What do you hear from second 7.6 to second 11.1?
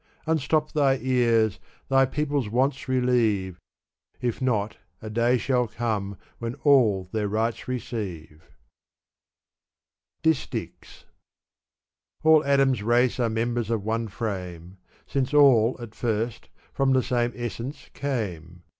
receive. Dis^'chs,